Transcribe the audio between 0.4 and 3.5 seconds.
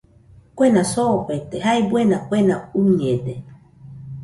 Kuena soofete jae buena kuena uiñede